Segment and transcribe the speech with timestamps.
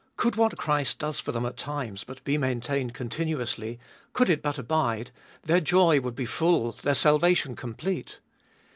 [0.17, 3.79] Could what Christ does for them at times but be maintained continuously,
[4.13, 5.11] could it but abide,—
[5.43, 8.17] their joy would be full, their salvation complete.